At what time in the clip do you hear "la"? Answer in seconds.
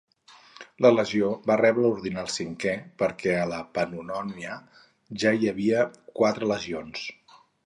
0.85-0.89, 3.53-3.61